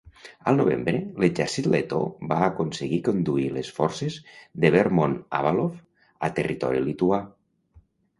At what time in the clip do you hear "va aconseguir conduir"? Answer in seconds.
2.31-3.45